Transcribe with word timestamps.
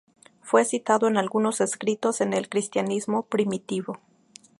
Fue 0.41 0.65
citado 0.65 1.07
en 1.07 1.15
algunos 1.15 1.61
escritos 1.61 2.21
en 2.21 2.33
el 2.33 2.49
cristianismo 2.49 3.21
primitivo. 3.27 3.99